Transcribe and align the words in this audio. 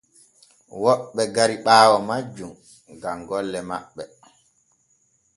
Woɓɓe 0.83 1.23
gari 1.35 1.55
ɓaawo 1.65 1.97
majjum 2.09 2.53
gam 3.01 3.17
golle 3.29 3.59
maɓɓe. 3.69 4.03